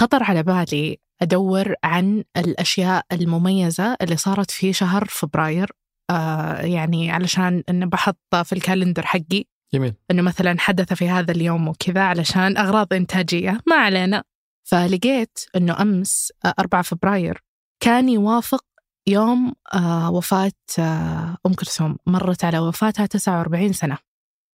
خطر 0.00 0.22
على 0.22 0.42
بالي 0.42 0.98
أدور 1.22 1.74
عن 1.84 2.24
الأشياء 2.36 3.06
المميزة 3.12 3.96
اللي 4.02 4.16
صارت 4.16 4.50
في 4.50 4.72
شهر 4.72 5.04
فبراير 5.04 5.72
آه 6.10 6.60
يعني 6.60 7.10
علشان 7.10 7.62
إنه 7.68 7.86
بحط 7.86 8.34
في 8.44 8.52
ال 8.52 8.58
calendar 8.58 9.06
حقي. 9.06 9.44
جميل. 9.74 9.94
إنه 10.10 10.22
مثلا 10.22 10.60
حدث 10.60 10.92
في 10.92 11.08
هذا 11.08 11.32
اليوم 11.32 11.68
وكذا 11.68 12.02
علشان 12.02 12.56
أغراض 12.56 12.92
إنتاجية. 12.92 13.60
ما 13.66 13.76
علينا. 13.76 14.22
فلقيت 14.68 15.38
إنه 15.56 15.82
أمس 15.82 16.32
آه 16.44 16.54
4 16.58 16.82
فبراير 16.82 17.42
كان 17.82 18.08
يوافق 18.08 18.64
يوم 19.08 19.52
آه 19.74 20.10
وفاة 20.10 20.52
آه 20.78 21.36
أم 21.46 21.54
كلثوم. 21.54 21.96
مرت 22.06 22.44
على 22.44 22.58
وفاتها 22.58 23.06
49 23.06 23.72
سنة. 23.72 23.98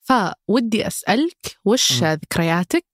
فودي 0.08 0.86
أسألك 0.86 1.56
وش. 1.64 2.02
ذكرياتك 2.02 2.86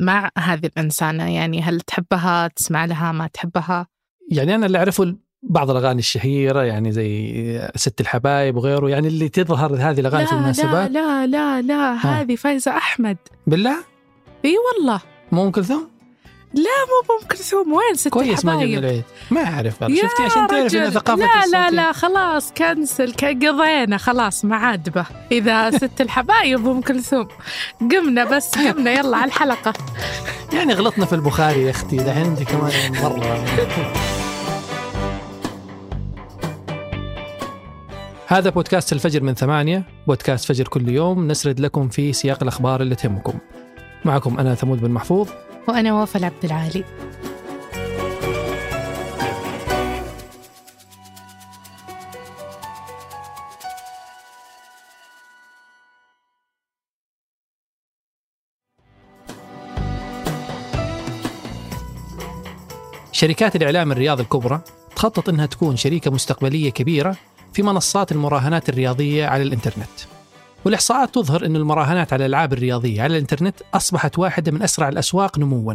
مع 0.00 0.30
هذه 0.38 0.66
الإنسانة؟ 0.66 1.34
يعني 1.34 1.62
هل 1.62 1.80
تحبها 1.80 2.48
تسمع 2.48 2.84
لها 2.84 3.12
ما 3.12 3.26
تحبها؟ 3.26 3.86
يعني 4.30 4.54
أنا 4.54 4.66
اللي 4.66 4.78
أعرفه 4.78 5.16
بعض 5.42 5.70
الأغاني 5.70 5.98
الشهيرة 5.98 6.62
يعني 6.62 6.92
زي 6.92 7.70
ست 7.76 8.00
الحبايب 8.00 8.56
وغيره 8.56 8.88
يعني 8.88 9.08
اللي 9.08 9.28
تظهر 9.28 9.74
هذه 9.74 10.00
الأغاني 10.00 10.26
في 10.26 10.34
لا 10.34 10.38
المناسبات. 10.38 10.90
لا 10.90 11.26
لا 11.26 11.62
لا 11.62 11.94
هذه 11.94 12.36
فايزة 12.36 12.76
أحمد. 12.76 13.16
بالله؟ 13.46 13.76
إي 14.44 14.54
والله. 14.58 15.00
مو 15.32 15.44
ام 15.44 15.50
كلثوم 15.50 15.95
لا 16.54 16.62
مو 16.62 17.16
ام 17.16 17.28
كلثوم 17.28 17.72
وين 17.72 17.94
ست 17.94 18.08
كويس 18.08 18.44
ما؟ 18.44 18.64
جبنا 18.64 18.78
العيد. 18.78 19.02
ما 19.30 19.44
أعرف 19.44 19.74
شفتي 19.74 20.22
عشان 20.22 20.46
تعرف 20.46 20.74
ان. 20.74 20.90
ثقافة 20.90 21.22
لا 21.22 21.26
لا 21.26 21.44
الصوتية. 21.44 21.70
لا 21.70 21.92
خلاص 21.92 22.52
cancel 22.52 23.12
قضينا 23.12 23.96
خلاص 23.96 24.44
ما 24.44 24.56
عاد 24.56 24.88
به. 24.88 25.06
إذا 25.32 25.70
ست 25.70 26.00
الحبايب 26.00 26.68
ام 26.68 26.80
كلثوم 26.80 27.28
قمنا 27.80 28.24
بس 28.24 28.58
قمنا 28.58 28.92
يلا 28.92 29.16
على 29.16 29.24
الحلقة. 29.24 29.72
يعني 30.52 30.74
غلطنا 30.74 31.06
في 31.06 31.14
البخاري 31.14 31.62
يا 31.62 31.70
أختي 31.70 31.96
دحين 31.96 32.24
انت 32.24 32.42
كمان 32.42 32.92
مرة. 33.02 33.44
هذا 38.26 38.50
بودكاست 38.50 38.92
الفجر 38.92 39.22
من 39.22 39.34
ثمانية 39.34 39.82
بودكاست 40.06 40.44
فجر 40.44 40.68
كل 40.68 40.88
يوم. 40.88 41.28
نسرد 41.28 41.60
لكم 41.60 41.88
في 41.88 42.12
سياق 42.12 42.42
الأخبار 42.42 42.82
اللي 42.82 42.94
تهمكم. 42.94 43.38
معكم 44.04 44.38
أنا 44.38 44.54
ثمود 44.54 44.80
بن 44.80 44.90
محفوظ. 44.90 45.28
وأنا 45.68 46.02
وفاء 46.02 46.24
عبد 46.24 46.44
العالي. 46.44 46.84
شركات 63.12 63.56
الإعلام 63.56 63.92
الرياضي 63.92 64.22
الكبرى 64.22 64.60
تخطط 64.96 65.28
أنها 65.28 65.46
تكون 65.46 65.76
شريكة 65.76 66.10
مستقبلية 66.10 66.70
كبيرة 66.70 67.16
في 67.52 67.62
منصات 67.62 68.12
المراهنات 68.12 68.68
الرياضية 68.68 69.26
على 69.26 69.42
الإنترنت. 69.42 70.15
والإحصاءات 70.66 71.14
تظهر 71.14 71.46
أن 71.46 71.56
المراهنات 71.56 72.12
على 72.12 72.26
الألعاب 72.26 72.52
الرياضية 72.52 73.02
على 73.02 73.14
الإنترنت 73.16 73.56
أصبحت 73.74 74.18
واحدة 74.18 74.52
من 74.52 74.62
أسرع 74.62 74.88
الأسواق 74.88 75.38
نمواً 75.38 75.74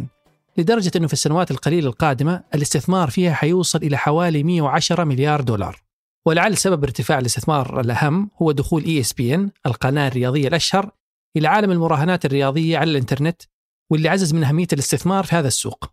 لدرجة 0.58 0.90
أنه 0.96 1.06
في 1.06 1.12
السنوات 1.12 1.50
القليلة 1.50 1.88
القادمة 1.88 2.44
الاستثمار 2.54 3.10
فيها 3.10 3.34
حيوصل 3.34 3.78
إلى 3.78 3.96
حوالي 3.96 4.42
110 4.42 5.04
مليار 5.04 5.40
دولار. 5.40 5.82
ولعل 6.26 6.56
سبب 6.56 6.84
ارتفاع 6.84 7.18
الاستثمار 7.18 7.80
الأهم 7.80 8.30
هو 8.42 8.52
دخول 8.52 8.84
ان 8.84 9.50
القناة 9.66 10.08
الرياضية 10.08 10.48
الأشهر 10.48 10.90
إلى 11.36 11.48
عالم 11.48 11.70
المراهنات 11.70 12.24
الرياضية 12.24 12.78
على 12.78 12.90
الإنترنت 12.90 13.42
واللي 13.90 14.08
عزز 14.08 14.34
من 14.34 14.44
أهمية 14.44 14.68
الاستثمار 14.72 15.24
في 15.24 15.36
هذا 15.36 15.48
السوق. 15.48 15.92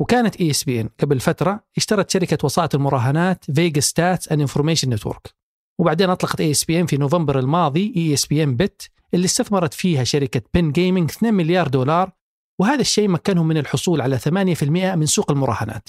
وكانت 0.00 0.40
ان 0.40 0.88
قبل 1.00 1.20
فترة 1.20 1.64
اشترت 1.76 2.10
شركة 2.10 2.38
وسائط 2.44 2.74
المراهنات 2.74 3.44
Vegas 3.54 3.80
Stats 3.80 4.28
and 4.28 4.40
Information 4.40 4.90
Network 4.90 5.41
وبعدين 5.78 6.10
أطلقت 6.10 6.40
ESPN 6.40 6.86
في 6.86 6.96
نوفمبر 6.96 7.38
الماضي 7.38 7.92
ESPN 7.96 8.56
Bet 8.56 8.90
اللي 9.14 9.24
استثمرت 9.24 9.74
فيها 9.74 10.04
شركة 10.04 10.42
Penn 10.54 10.72
Gaming 10.72 11.10
2 11.10 11.34
مليار 11.34 11.68
دولار 11.68 12.12
وهذا 12.60 12.80
الشيء 12.80 13.08
مكنهم 13.08 13.48
من 13.48 13.56
الحصول 13.56 14.00
على 14.00 14.18
8% 14.18 14.62
من 14.96 15.06
سوق 15.06 15.30
المراهنات. 15.30 15.88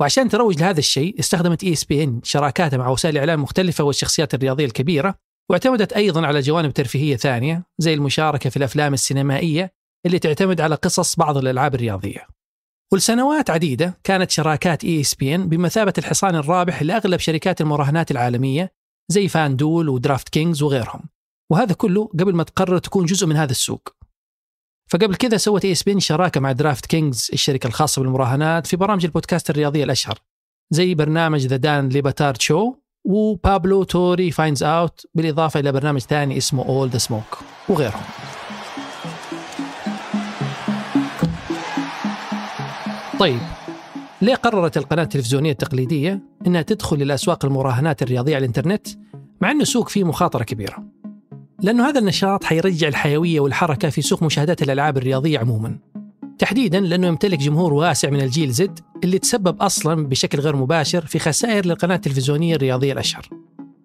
وعشان 0.00 0.28
تروج 0.28 0.60
لهذا 0.60 0.78
الشيء 0.78 1.20
استخدمت 1.20 1.64
ESPN 1.64 2.20
شراكاتها 2.24 2.76
مع 2.76 2.88
وسائل 2.88 3.14
الاعلام 3.14 3.38
المختلفه 3.38 3.84
والشخصيات 3.84 4.34
الرياضية 4.34 4.64
الكبيرة 4.64 5.14
واعتمدت 5.50 5.92
أيضا 5.92 6.26
على 6.26 6.40
جوانب 6.40 6.72
ترفيهية 6.72 7.16
ثانية 7.16 7.64
زي 7.78 7.94
المشاركة 7.94 8.50
في 8.50 8.56
الأفلام 8.56 8.94
السينمائية 8.94 9.72
اللي 10.06 10.18
تعتمد 10.18 10.60
على 10.60 10.74
قصص 10.74 11.16
بعض 11.16 11.36
الألعاب 11.36 11.74
الرياضية. 11.74 12.26
ولسنوات 12.92 13.50
عديدة 13.50 13.98
كانت 14.04 14.30
شراكات 14.30 14.84
ESPN 14.84 15.48
بمثابة 15.48 15.92
الحصان 15.98 16.36
الرابح 16.36 16.82
لأغلب 16.82 17.20
شركات 17.20 17.60
المراهنات 17.60 18.10
العالمية 18.10 18.72
زي 19.08 19.28
FanDuel 19.28 19.88
و 19.88 20.28
DraftKings 20.28 20.62
وغيرهم. 20.62 21.02
وهذا 21.52 21.74
كله 21.74 22.06
قبل 22.06 22.34
ما 22.34 22.42
تقرر 22.42 22.78
تكون 22.78 23.06
جزء 23.06 23.26
من 23.26 23.36
هذا 23.36 23.50
السوق. 23.50 23.88
فقبل 24.90 25.14
كذا 25.14 25.36
سوت 25.36 25.64
ESPN 25.64 26.00
شراكة 26.00 26.40
مع 26.40 26.52
DraftKings 26.52 27.30
الشركة 27.32 27.66
الخاصة 27.66 28.02
بالمراهنات 28.02 28.66
في 28.66 28.76
برامج 28.76 29.04
البودكاست 29.04 29.50
الرياضية 29.50 29.84
الأشهر. 29.84 30.18
زي 30.70 30.94
برنامج 30.94 31.46
The 31.46 31.56
Dan 31.56 31.88
Le 31.88 32.01
Batard 32.01 32.40
Show 32.40 32.74
و 33.04 33.17
Pablo 33.17 33.82
Torre 33.82 34.30
Finds 34.30 34.62
Out 34.62 35.06
بالإضافة 35.14 35.60
إلى 35.60 35.72
برنامج 35.72 36.00
ثاني 36.00 36.38
اسمه 36.38 36.64
All 36.64 36.88
the 36.88 36.98
Smoke 36.98 37.38
وغيرهم. 37.68 38.02
طيب 43.18 43.40
ليه 44.22 44.34
قررت 44.34 44.76
القناة 44.76 45.02
التلفزيونية 45.02 45.52
التقليدية؟ 45.52 46.35
أنها 46.46 46.62
تدخل 46.62 47.02
إلى 47.02 47.14
أسواق 47.14 47.44
المراهنات 47.44 48.02
الرياضية 48.02 48.34
على 48.34 48.42
الإنترنت 48.42 48.86
مع 49.40 49.50
أنه 49.50 49.64
سوق 49.64 49.88
فيه 49.88 50.04
مخاطرة 50.04 50.44
كبيرة؟ 50.44 50.84
لأنه 51.62 51.88
هذا 51.88 51.98
النشاط 51.98 52.44
حيرجع 52.44 52.88
الحيوية 52.88 53.40
والحركة 53.40 53.88
في 53.88 54.02
سوق 54.02 54.22
مشاهدات 54.22 54.62
الألعاب 54.62 54.96
الرياضية 54.96 55.38
عموما. 55.38 55.78
تحديدا 56.38 56.80
لأنه 56.80 57.06
يمتلك 57.06 57.38
جمهور 57.38 57.72
واسع 57.72 58.10
من 58.10 58.20
الجيل 58.20 58.50
زد 58.50 58.78
اللي 59.04 59.18
تسبب 59.18 59.62
أصلا 59.62 60.08
بشكل 60.08 60.40
غير 60.40 60.56
مباشر 60.56 61.06
في 61.06 61.18
خسائر 61.18 61.66
للقناة 61.66 61.96
التلفزيونية 61.96 62.54
الرياضية 62.54 62.92
الأشهر. 62.92 63.28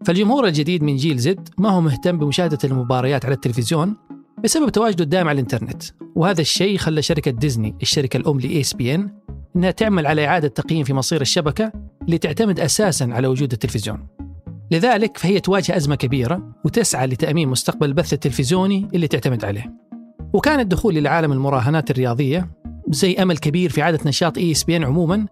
فالجمهور 0.05 0.47
الجديد 0.47 0.83
من 0.83 0.95
جيل 0.95 1.17
Z 1.17 1.49
ما 1.57 1.69
هو 1.69 1.81
مهتم 1.81 2.17
بمشاهدة 2.17 2.57
المباريات 2.63 3.25
على 3.25 3.33
التلفزيون 3.33 3.95
بسبب 4.43 4.69
تواجده 4.69 5.03
الدائم 5.03 5.27
على 5.27 5.35
الإنترنت. 5.35 5.83
وهذا 6.15 6.41
الشيء 6.41 6.77
خلى 6.77 7.01
شركة 7.01 7.31
ديزني 7.31 7.75
الشركة 7.81 8.17
الأم 8.17 8.39
ل 8.39 8.61
ESPN 8.61 9.09
إنها 9.55 9.71
تعمل 9.71 10.07
على 10.07 10.25
إعادة 10.25 10.47
تقييم 10.47 10.83
في 10.83 10.93
مصير 10.93 11.21
الشبكة 11.21 11.71
اللي 12.05 12.17
تعتمد 12.17 12.59
أساسا 12.59 13.03
على 13.03 13.27
وجود 13.27 13.51
التلفزيون. 13.51 14.07
لذلك 14.71 15.17
فهي 15.17 15.39
تواجه 15.39 15.77
أزمة 15.77 15.95
كبيرة 15.95 16.53
وتسعى 16.65 17.07
لتأمين 17.07 17.49
مستقبل 17.49 17.87
البث 17.87 18.13
التلفزيوني 18.13 18.87
اللي 18.93 19.07
تعتمد 19.07 19.45
عليه. 19.45 19.73
وكان 20.33 20.59
الدخول 20.59 20.97
إلى 20.97 21.09
عالم 21.09 21.31
المراهنات 21.31 21.91
الرياضية 21.91 22.51
زي 22.89 23.13
أمل 23.13 23.37
كبير 23.37 23.69
في 23.69 23.81
اعاده 23.81 23.99
نشاط 24.05 24.37
ESPN 24.37 24.83
عموما 24.83 25.25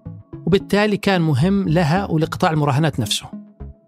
وبالتالي 0.46 0.97
كان 0.97 1.22
مهم 1.22 1.69
لها 1.69 2.06
ولقطاع 2.12 2.52
المراهنات 2.52 3.00
نفسه. 3.00 3.25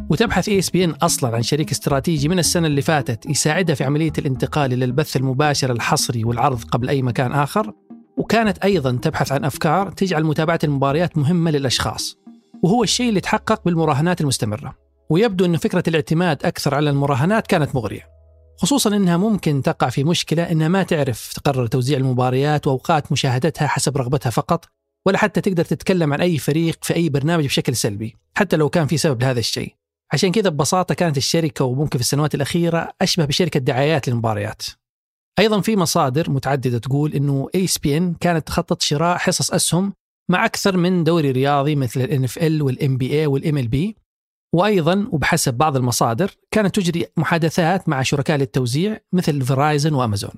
وتبحث 0.10 0.50
ESPN 0.50 0.90
أصلا 0.90 1.36
عن 1.36 1.42
شريك 1.42 1.72
استراتيجي 1.72 2.28
من 2.28 2.40
السنة 2.40 2.68
اللي 2.68 2.82
فاتت 2.82 3.26
يساعدها 3.26 3.76
في 3.76 3.84
عملية 3.84 4.14
الانتقال 4.18 4.74
إلى 4.74 4.86
البث 4.86 5.18
المباشر 5.18 5.72
الحصري 5.72 6.24
والعرض 6.24 6.64
قبل 6.64 6.90
أي 6.90 7.02
مكان 7.02 7.32
آخر 7.32 7.74
وكانت 8.18 8.58
أيضا 8.58 8.92
تبحث 8.92 9.32
عن 9.32 9.46
أفكار 9.46 9.92
تجعل 9.92 10.24
متابعة 10.24 10.60
المباريات 10.64 11.18
مهمة 11.18 11.52
للأشخاص 11.52 12.21
وهو 12.64 12.84
الشيء 12.84 13.10
اللي 13.10 13.22
تحقق 13.22 13.66
بالمراهنات 13.66 14.22
المستمرة. 14.22 14.76
ويبدو 15.12 15.46
أن 15.46 15.58
فكرة 15.58 15.84
الاعتماد 15.88 16.46
أكثر 16.46 16.76
على 16.76 16.90
المراهنات 16.90 17.48
كانت 17.48 17.76
مغرية 17.76 18.10
خصوصا 18.58 18.96
أنها 18.96 19.18
ممكن 19.18 19.62
تقع 19.62 19.90
في 19.90 20.04
مشكلة 20.04 20.52
أنها 20.52 20.68
ما 20.68 20.84
تعرف 20.84 21.34
تقرر 21.34 21.68
توزيع 21.68 21.98
المباريات 21.98 22.68
وأوقات 22.68 23.12
مشاهدتها 23.12 23.68
حسب 23.68 23.98
رغبتها 23.98 24.30
فقط 24.30 24.66
ولا 25.06 25.18
حتى 25.18 25.42
تقدر 25.42 25.66
تتكلم 25.66 26.14
عن 26.14 26.22
أي 26.22 26.38
فريق 26.38 26.84
في 26.84 26.96
أي 26.96 27.10
برنامج 27.10 27.46
بشكل 27.46 27.76
سلبي 27.76 28.18
حتى 28.36 28.56
لو 28.58 28.70
كان 28.70 28.88
في 28.88 28.98
سبب 28.98 29.22
لهذا 29.22 29.40
الشيء. 29.40 29.76
عشان 30.14 30.32
كذا 30.32 30.50
ببساطة 30.50 30.96
كانت 30.96 31.18
الشركة 31.18 31.66
وممكن 31.66 31.98
في 31.98 32.04
السنوات 32.04 32.36
الأخيرة 32.36 32.90
أشبه 33.02 33.26
بشركة 33.26 33.60
دعايات 33.60 34.08
للمباريات. 34.08 34.62
أيضا 35.40 35.62
في 35.62 35.76
مصادر 35.76 36.30
متعددة 36.30 36.78
تقول 36.78 37.12
ESPN 37.84 38.14
كانت 38.14 38.48
تخطط 38.48 38.82
شراء 38.82 39.18
حصص 39.18 39.52
أسهم 39.52 39.94
مع 40.30 40.46
أكثر 40.46 40.78
من 40.78 41.04
دوري 41.04 41.32
رياضي 41.32 41.76
مثل 41.76 42.02
ال 42.02 42.98
NBA 42.98 43.20
وال 43.20 43.26
MLB 43.26 43.96
وأيضا 44.54 45.08
وبحسب 45.12 45.54
بعض 45.54 45.76
المصادر 45.78 46.32
كانت 46.52 46.76
تجري 46.76 47.06
محادثات 47.18 47.90
مع 47.90 48.02
شركاء 48.02 48.38
للتوزيع 48.38 49.00
مثل 49.14 49.42
Verizon 49.42 49.94
وأمازون. 49.94 50.32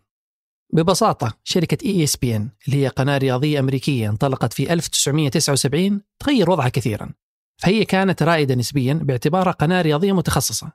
ببساطة 0.74 1.34
شركة 1.44 1.86
ESPN 1.86 2.50
اللي 2.68 2.84
هي 2.84 2.88
قناة 2.88 3.18
رياضية 3.18 3.60
أمريكية 3.60 4.10
انطلقت 4.10 4.54
في 4.54 4.74
1979 4.74 6.02
تغير 6.20 6.50
وضعها 6.50 6.70
كثيرا. 6.70 7.10
فهي 7.58 7.86
كانت 7.86 8.24
رائدة 8.24 8.56
نسبيا 8.56 8.94
باعتبارها 8.94 9.52
قناة 9.52 9.82
رياضية 9.82 10.12
متخصصة. 10.12 10.72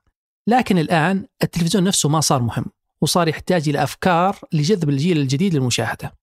لكن 0.46 0.78
الآن 0.78 1.26
التلفزيون 1.42 1.84
نفسه 1.84 2.08
ما 2.08 2.20
صار 2.20 2.42
مهم 2.42 2.64
وصار 3.00 3.28
يحتاج 3.28 3.68
إلى 3.68 3.82
أفكار 3.82 4.38
لجذب 4.52 4.88
الجيل 4.88 5.18
الجديد 5.18 5.54
للمشاهدة. 5.54 6.17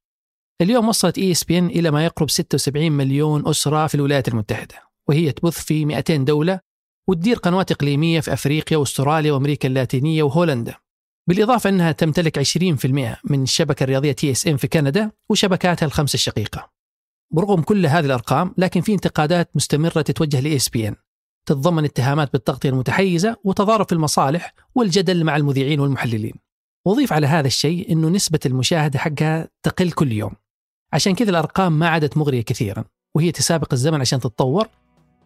اليوم 0.61 0.87
وصلت 0.87 1.17
ESPN 1.17 1.65
إلى 1.65 1.91
ما 1.91 2.05
يقرب 2.05 2.29
76 2.29 2.91
مليون 2.91 3.47
أسرة 3.47 3.87
في 3.87 3.95
الولايات 3.95 4.27
المتحدة 4.27 4.75
وهي 5.09 5.31
تبث 5.31 5.63
في 5.63 5.85
200 5.85 6.17
دولة 6.17 6.59
وتدير 7.07 7.37
قنوات 7.37 7.71
إقليمية 7.71 8.19
في 8.19 8.33
أفريقيا 8.33 8.77
وأستراليا 8.77 9.31
وأمريكا 9.31 9.67
اللاتينية 9.67 10.23
وهولندا. 10.23 10.75
بالإضافة 11.27 11.69
أنها 11.69 11.91
تمتلك 11.91 12.39
20% 12.39 13.19
من 13.23 13.43
الشبكة 13.43 13.83
الرياضية 13.83 14.11
TSN 14.12 14.57
في 14.57 14.67
كندا 14.67 15.11
وشبكاتها 15.29 15.85
الخمسه 15.85 16.13
الشقيقة. 16.13 16.69
برغم 17.31 17.61
كل 17.61 17.85
هذه 17.85 18.05
الأرقام 18.05 18.53
لكن 18.57 18.81
في 18.81 18.93
انتقادات 18.93 19.49
مستمرة 19.55 20.01
تتوجه 20.01 20.39
ل 20.39 20.56
ESPN 20.56 20.95
تتضمن 21.45 21.83
اتهامات 21.85 22.33
بالتغطيه 22.33 22.69
المتحيزة 22.69 23.35
وتضارب 23.43 23.85
في 23.85 23.95
المصالح 23.95 24.53
والجدل 24.75 25.23
مع 25.23 25.35
المذيعين 25.35 25.79
والمحللين. 25.79 26.33
وضيف 26.85 27.13
على 27.13 27.27
هذا 27.27 27.47
الشيء 27.47 27.91
إنه 27.91 28.09
نسبة 28.09 28.39
المشاهدة 28.45 28.99
حقها 28.99 29.49
تقل 29.63 29.91
كل 29.91 30.11
يوم. 30.11 30.44
عشان 30.95 31.15
كذا 31.15 31.30
الأرقام 31.30 31.80
ما 31.80 31.88
عادت 31.88 32.18
مغرية 32.18 32.42
كثيرا 32.42 32.83
وهي 33.15 33.31
تسابق 33.31 33.74
الزمن 33.74 34.01
عشان 34.01 34.19
تتطور 34.19 34.68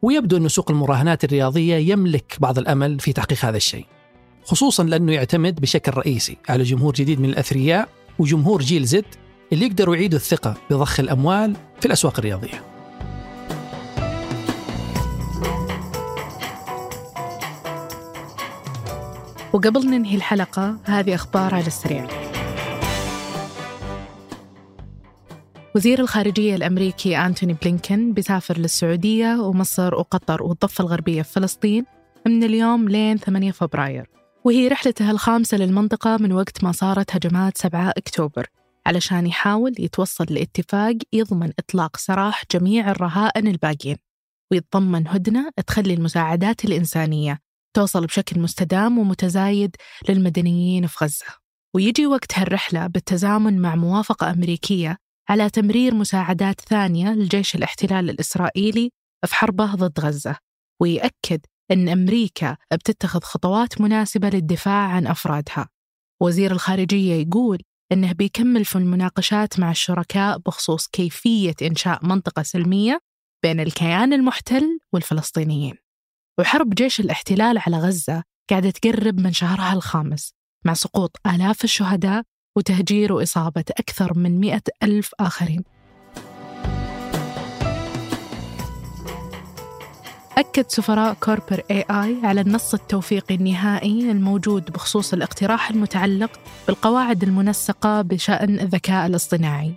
ويبدو 0.02 0.38
أن 0.38 0.48
سوق 0.48 0.72
المراهنات 0.72 1.24
الرياضية 1.24 1.76
يملك 1.92 2.38
بعض 2.40 2.60
الأمل 2.60 3.00
في 3.00 3.14
تحقيق 3.14 3.46
هذا 3.46 3.58
الشيء. 3.58 3.86
خصوصا 4.44 4.84
لأنه 4.84 5.14
يعتمد 5.14 5.62
بشكل 5.62 5.92
رئيسي 5.92 6.38
على 6.50 6.64
جمهور 6.64 6.94
جديد 6.94 7.20
من 7.20 7.30
الأثرياء 7.30 7.90
وجمهور 8.20 8.62
جيل 8.62 8.86
زد 8.86 9.06
اللي 9.54 9.66
يقدروا 9.66 9.96
يعيدوا 9.96 10.20
الثقة 10.20 10.58
بضخ 10.70 11.00
الأموال 11.00 11.56
في 11.80 11.86
الأسواق 11.86 12.20
الرياضية. 12.20 12.64
وقبل 19.54 19.86
ننهي 19.86 20.16
الحلقة 20.16 20.78
هذه 20.84 21.16
أخبار 21.16 21.56
على 21.56 21.68
السريع. 21.68 22.29
وزير 25.76 26.00
الخارجية 26.00 26.56
الأمريكي 26.56 27.18
أنتوني 27.18 27.54
بلينكن 27.54 28.14
بيسافر 28.14 28.58
للسعودية 28.58 29.42
ومصر 29.42 29.96
وقطر 29.96 30.44
والضفة 30.44 30.82
الغربية 30.82 31.22
في 31.22 31.34
فلسطين 31.34 31.86
من 32.26 32.44
اليوم 32.44 32.90
لين 32.90 33.18
8 33.18 33.52
فبراير. 33.52 34.10
وهي 34.46 34.68
رحلته 34.68 35.12
الخامسة 35.12 35.58
للمنطقة 35.58 36.18
من 36.18 36.34
وقت 36.34 36.64
ما 36.64 36.72
صارت 36.72 37.16
هجمات 37.16 37.58
7 37.58 37.90
أكتوبر 37.90 38.48
علشان 38.86 39.28
يحاول 39.28 39.76
يتوصل 39.80 40.26
لاتفاق 40.30 40.96
يضمن 41.14 41.52
إطلاق 41.60 41.98
سراح 41.98 42.44
جميع 42.52 42.92
الرهائن 42.92 43.48
الباقين. 43.48 43.98
ويتضمن 44.52 45.08
هدنة 45.08 45.50
تخلي 45.68 45.94
المساعدات 45.94 46.66
الإنسانية 46.66 47.40
توصل 47.74 48.06
بشكل 48.06 48.40
مستدام 48.40 48.98
ومتزايد 48.98 49.76
للمدنيين 50.10 50.88
في 50.88 51.06
غزة. 51.06 51.26
ويجي 51.76 52.08
وقت 52.08 52.40
هالرحلة 52.40 52.88
بالتزامن 52.88 53.62
مع 53.62 53.76
موافقة 53.76 54.32
أمريكية 54.32 54.98
على 55.30 55.50
تمرير 55.50 55.96
مساعدات 55.96 56.62
ثانية 56.62 57.10
لجيش 57.10 57.56
الاحتلال 57.56 58.10
الإسرائيلي 58.10 58.90
في 59.26 59.36
حربه 59.36 59.76
ضد 59.76 60.00
غزة 60.00 60.38
ويأكد 60.82 61.42
أن 61.72 61.90
أمريكا 61.90 62.58
بتتخذ 62.74 63.20
خطوات 63.22 63.82
مناسبة 63.82 64.30
للدفاع 64.30 64.88
عن 64.88 65.08
أفرادها. 65.08 65.70
وزير 66.22 66.52
الخارجية 66.52 67.14
يقول 67.14 67.60
أنه 67.92 68.12
بيكمل 68.12 68.66
في 68.66 68.76
المناقشات 68.76 69.60
مع 69.60 69.72
الشركاء 69.72 70.38
بخصوص 70.38 70.88
كيفية 70.88 71.56
إنشاء 71.62 72.06
منطقة 72.06 72.44
سلمية 72.44 73.00
بين 73.44 73.60
الكيان 73.60 74.14
المحتل 74.14 74.80
والفلسطينيين. 74.94 75.76
وحرب 76.40 76.70
جيش 76.70 77.00
الاحتلال 77.00 77.58
على 77.58 77.78
غزة 77.78 78.24
قاعدة 78.50 78.70
تقرب 78.70 79.20
من 79.20 79.34
شهرها 79.34 79.74
الخامس 79.74 80.34
مع 80.66 80.74
سقوط 80.74 81.18
آلاف 81.28 81.64
الشهداء 81.64 82.24
وتهجير 82.56 83.14
وإصابة 83.14 83.66
أكثر 83.80 84.18
من 84.18 84.40
مئة 84.40 84.62
ألف 84.84 85.12
آخرين 85.20 85.64
أكد 90.40 90.66
سفراء 90.68 91.14
كوربر 91.14 91.62
اي 91.72 91.86
اي 91.92 92.18
على 92.24 92.42
النص 92.42 92.74
التوفيقي 92.74 93.36
النهائي 93.36 94.12
الموجود 94.12 94.72
بخصوص 94.72 95.14
الاقتراح 95.14 95.70
المتعلق 95.70 96.40
بالقواعد 96.68 97.24
المنسقة 97.24 98.02
بشأن 98.02 98.60
الذكاء 98.60 99.06
الاصطناعي. 99.06 99.74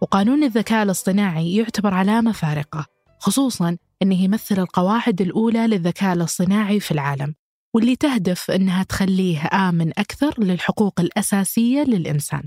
وقانون 0.00 0.44
الذكاء 0.44 0.82
الاصطناعي 0.82 1.56
يعتبر 1.56 1.94
علامة 1.94 2.32
فارقة، 2.32 2.86
خصوصاً 3.18 3.76
أنه 4.02 4.22
يمثل 4.22 4.58
القواعد 4.58 5.20
الأولى 5.20 5.66
للذكاء 5.66 6.12
الاصطناعي 6.12 6.80
في 6.80 6.90
العالم، 6.90 7.34
واللي 7.74 7.96
تهدف 7.96 8.50
أنها 8.50 8.82
تخليه 8.82 9.46
آمن 9.46 9.88
أكثر 9.98 10.34
للحقوق 10.38 11.00
الأساسية 11.00 11.82
للإنسان. 11.82 12.42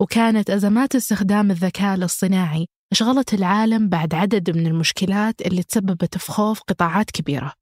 وكانت 0.00 0.50
أزمات 0.50 0.94
استخدام 0.94 1.50
الذكاء 1.50 1.94
الاصطناعي 1.94 2.66
أشغلت 2.92 3.34
العالم 3.34 3.88
بعد 3.88 4.14
عدد 4.14 4.56
من 4.56 4.66
المشكلات 4.66 5.42
اللي 5.42 5.62
تسببت 5.62 6.18
في 6.18 6.32
خوف 6.32 6.60
قطاعات 6.60 7.10
كبيرة. 7.10 7.52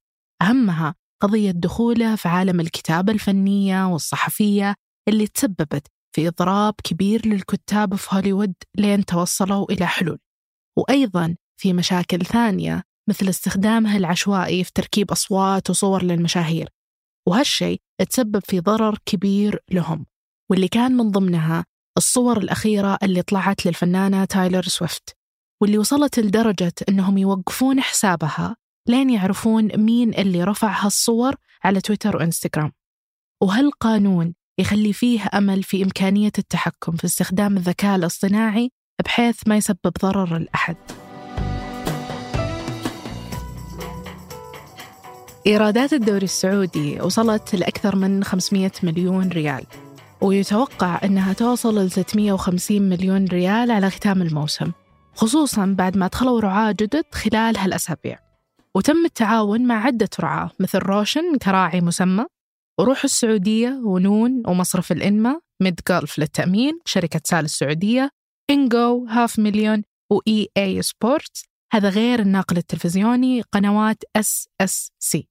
أهمها 0.42 0.94
قضية 1.22 1.50
دخوله 1.50 2.16
في 2.16 2.28
عالم 2.28 2.60
الكتابة 2.60 3.12
الفنية 3.12 3.86
والصحفية 3.86 4.74
اللي 5.08 5.26
تسببت 5.26 5.86
في 6.14 6.28
إضراب 6.28 6.74
كبير 6.84 7.26
للكتاب 7.26 7.94
في 7.94 8.16
هوليوود 8.16 8.54
لين 8.76 9.04
توصلوا 9.04 9.72
إلى 9.72 9.86
حلول. 9.86 10.18
وأيضا 10.78 11.36
في 11.60 11.72
مشاكل 11.72 12.18
ثانية 12.18 12.82
مثل 13.08 13.28
استخدامها 13.28 13.96
العشوائي 13.96 14.64
في 14.64 14.70
تركيب 14.74 15.10
أصوات 15.10 15.70
وصور 15.70 16.02
للمشاهير. 16.02 16.68
وهالشيء 17.28 17.80
تسبب 18.10 18.42
في 18.44 18.60
ضرر 18.60 18.98
كبير 19.06 19.62
لهم 19.70 20.06
واللي 20.50 20.68
كان 20.68 20.92
من 20.92 21.10
ضمنها 21.10 21.64
الصور 21.96 22.38
الأخيرة 22.38 22.98
اللي 23.02 23.22
طلعت 23.22 23.66
للفنانة 23.66 24.24
تايلور 24.24 24.62
سويفت 24.62 25.16
واللي 25.62 25.78
وصلت 25.78 26.18
لدرجة 26.18 26.72
أنهم 26.88 27.18
يوقفون 27.18 27.80
حسابها 27.80 28.56
لين 28.88 29.10
يعرفون 29.10 29.76
مين 29.76 30.14
اللي 30.14 30.44
رفع 30.44 30.84
هالصور 30.84 31.34
على 31.64 31.80
تويتر 31.80 32.16
وإنستغرام. 32.16 32.72
وهالقانون 33.42 34.34
يخلي 34.60 34.92
فيه 34.92 35.28
أمل 35.34 35.62
في 35.62 35.82
إمكانية 35.82 36.32
التحكم 36.38 36.96
في 36.96 37.04
استخدام 37.04 37.56
الذكاء 37.56 37.96
الاصطناعي 37.96 38.70
بحيث 39.04 39.48
ما 39.48 39.56
يسبب 39.56 39.92
ضرر 40.02 40.38
لأحد. 40.38 40.97
إيرادات 45.46 45.92
الدوري 45.92 46.24
السعودي 46.24 47.00
وصلت 47.00 47.54
لأكثر 47.54 47.96
من 47.96 48.24
500 48.24 48.70
مليون 48.82 49.28
ريال 49.28 49.64
ويتوقع 50.20 51.00
أنها 51.04 51.32
توصل 51.32 51.78
ل 51.78 51.90
650 51.90 52.82
مليون 52.82 53.24
ريال 53.24 53.70
على 53.70 53.90
ختام 53.90 54.22
الموسم 54.22 54.72
خصوصا 55.14 55.74
بعد 55.78 55.96
ما 55.96 56.06
دخلوا 56.06 56.40
رعاة 56.40 56.72
جدد 56.72 57.04
خلال 57.12 57.56
هالأسابيع. 57.56 58.18
وتم 58.74 59.04
التعاون 59.04 59.66
مع 59.66 59.84
عدة 59.84 60.08
رعاة 60.20 60.50
مثل 60.60 60.78
روشن 60.78 61.36
كراعي 61.36 61.80
مسمى 61.80 62.26
وروح 62.78 63.04
السعودية 63.04 63.80
ونون 63.84 64.42
ومصرف 64.46 64.92
الإنماء 64.92 65.40
Medgulf 65.62 66.18
للتأمين 66.18 66.78
شركة 66.84 67.20
سال 67.24 67.44
السعودية 67.44 68.10
Enjoy 68.50 69.06
Half 69.06 69.38
Million 69.38 69.82
و 70.10 70.48
EA 70.56 70.82
Sports 70.82 71.44
هذا 71.72 71.88
غير 71.88 72.20
الناقل 72.20 72.56
التلفزيوني 72.56 73.40
قنوات 73.40 74.02
SSC 74.16 75.28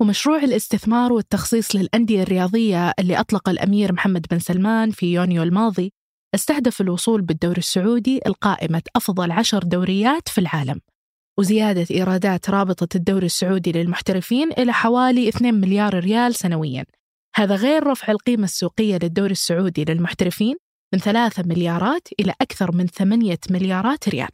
ومشروع 0.00 0.38
الاستثمار 0.38 1.12
والتخصيص 1.12 1.76
للأندية 1.76 2.22
الرياضية 2.22 2.92
اللي 2.98 3.20
أطلق 3.20 3.48
الأمير 3.48 3.92
محمد 3.92 4.26
بن 4.30 4.38
سلمان 4.38 4.90
في 4.90 5.12
يونيو 5.12 5.42
الماضي 5.42 5.92
استهدف 6.34 6.80
الوصول 6.80 7.22
بالدوري 7.22 7.58
السعودي 7.58 8.20
القائمة 8.26 8.82
أفضل 8.96 9.32
عشر 9.32 9.58
دوريات 9.58 10.28
في 10.28 10.38
العالم. 10.38 10.80
وزيادة 11.38 11.86
إيرادات 11.90 12.50
رابطة 12.50 12.96
الدوري 12.96 13.26
السعودي 13.26 13.72
للمحترفين 13.72 14.52
إلى 14.52 14.72
حوالي 14.72 15.28
2 15.28 15.54
مليار 15.54 15.98
ريال 15.98 16.34
سنوياً. 16.34 16.84
هذا 17.34 17.54
غير 17.54 17.86
رفع 17.86 18.12
القيمة 18.12 18.44
السوقية 18.44 18.98
للدوري 19.02 19.32
السعودي 19.32 19.84
للمحترفين 19.84 20.56
من 20.94 21.00
3 21.00 21.42
مليارات 21.42 22.08
إلى 22.20 22.34
أكثر 22.40 22.72
من 22.76 22.86
8 22.86 23.38
مليارات 23.50 24.08
ريال. 24.08 24.30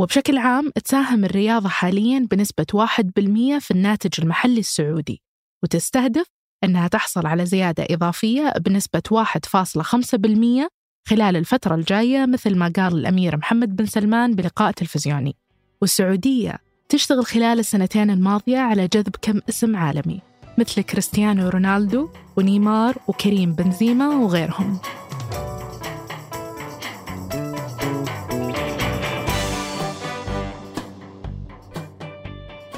وبشكل 0.00 0.38
عام 0.38 0.70
تساهم 0.84 1.24
الرياضة 1.24 1.68
حاليا 1.68 2.26
بنسبة 2.30 2.66
1% 2.74 3.58
في 3.58 3.70
الناتج 3.70 4.20
المحلي 4.20 4.60
السعودي 4.60 5.22
وتستهدف 5.62 6.26
أنها 6.64 6.88
تحصل 6.88 7.26
على 7.26 7.46
زيادة 7.46 7.86
إضافية 7.90 8.52
بنسبة 8.60 9.02
1.5% 9.10 10.68
خلال 11.08 11.36
الفترة 11.36 11.74
الجاية 11.74 12.26
مثل 12.26 12.56
ما 12.56 12.72
قال 12.76 12.94
الأمير 12.94 13.36
محمد 13.36 13.76
بن 13.76 13.86
سلمان 13.86 14.34
بلقاء 14.34 14.72
تلفزيوني. 14.72 15.36
والسعودية 15.80 16.58
تشتغل 16.88 17.26
خلال 17.26 17.58
السنتين 17.58 18.10
الماضية 18.10 18.58
على 18.58 18.88
جذب 18.88 19.16
كم 19.22 19.40
اسم 19.48 19.76
عالمي 19.76 20.20
مثل 20.58 20.82
كريستيانو 20.82 21.48
رونالدو 21.48 22.08
ونيمار 22.36 22.96
وكريم 23.08 23.52
بنزيما 23.52 24.08
وغيرهم. 24.08 24.78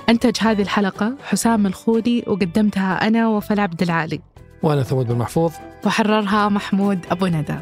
أنتج 0.08 0.36
هذه 0.40 0.62
الحلقة 0.62 1.14
حسام 1.24 1.66
الخولي 1.66 2.24
وقدمتها 2.26 3.06
أنا 3.06 3.28
وفاء 3.28 3.60
عبد 3.60 3.82
العالي. 3.82 4.20
وأنا 4.62 4.82
ثمود 4.82 5.08
بن 5.08 5.18
محفوظ. 5.18 5.52
وحررها 5.86 6.48
محمود 6.48 6.98
أبو 7.10 7.26
ندى. 7.26 7.56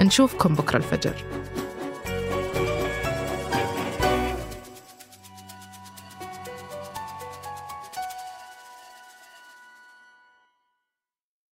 نشوفكم 0.00 0.54
بكرة 0.54 0.76
الفجر. 0.76 1.14